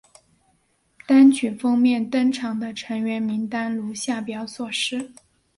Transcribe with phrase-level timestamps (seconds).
[1.05, 5.11] 单曲封面登场的成员名单如下表所示。